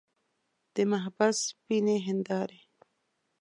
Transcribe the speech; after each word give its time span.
د 0.73 0.75
محبس 0.91 1.37
سپینې 1.49 1.97
هندارې. 2.07 2.61